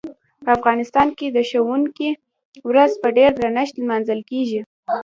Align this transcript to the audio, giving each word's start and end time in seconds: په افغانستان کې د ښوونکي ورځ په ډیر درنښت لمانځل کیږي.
په 0.43 0.49
افغانستان 0.57 1.07
کې 1.17 1.27
د 1.31 1.37
ښوونکي 1.49 2.09
ورځ 2.69 2.91
په 3.01 3.07
ډیر 3.17 3.31
درنښت 3.41 3.73
لمانځل 3.77 4.19
کیږي. 4.29 4.61